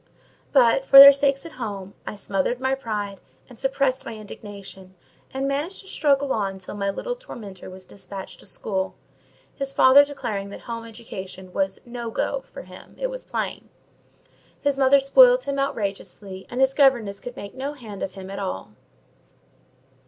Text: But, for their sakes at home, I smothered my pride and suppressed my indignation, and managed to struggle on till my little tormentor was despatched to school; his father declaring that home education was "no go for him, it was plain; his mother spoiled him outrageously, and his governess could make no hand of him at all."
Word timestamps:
But, 0.51 0.83
for 0.83 0.97
their 0.97 1.11
sakes 1.11 1.45
at 1.45 1.51
home, 1.61 1.93
I 2.07 2.15
smothered 2.15 2.59
my 2.59 2.73
pride 2.73 3.19
and 3.47 3.59
suppressed 3.59 4.03
my 4.03 4.15
indignation, 4.17 4.95
and 5.31 5.47
managed 5.47 5.81
to 5.81 5.87
struggle 5.87 6.33
on 6.33 6.57
till 6.57 6.73
my 6.73 6.89
little 6.89 7.15
tormentor 7.15 7.69
was 7.69 7.85
despatched 7.85 8.39
to 8.39 8.47
school; 8.47 8.95
his 9.53 9.71
father 9.73 10.03
declaring 10.03 10.49
that 10.49 10.61
home 10.61 10.85
education 10.85 11.53
was 11.53 11.79
"no 11.85 12.09
go 12.09 12.41
for 12.51 12.63
him, 12.63 12.95
it 12.97 13.11
was 13.11 13.23
plain; 13.23 13.69
his 14.59 14.75
mother 14.75 14.99
spoiled 14.99 15.43
him 15.43 15.59
outrageously, 15.59 16.47
and 16.49 16.61
his 16.61 16.73
governess 16.73 17.19
could 17.19 17.35
make 17.37 17.53
no 17.53 17.73
hand 17.73 18.01
of 18.01 18.13
him 18.13 18.31
at 18.31 18.39
all." 18.39 18.71